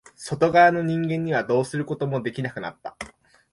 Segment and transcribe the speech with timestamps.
[0.15, 2.97] 外側の人間にはどうすることもできなくなった。